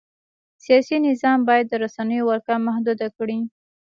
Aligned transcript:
سیاسي 0.63 0.97
نظام 1.07 1.39
باید 1.49 1.65
د 1.69 1.73
رسنیو 1.83 2.27
ولکه 2.29 2.53
محدوده 2.67 3.07
کړي. 3.17 3.39